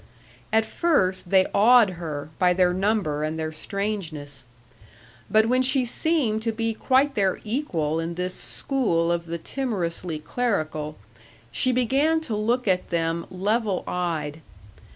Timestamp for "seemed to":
5.85-6.51